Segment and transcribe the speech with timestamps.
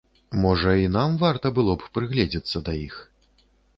[0.43, 2.95] Можа, і нам варта было б прыгледзіцца да іх?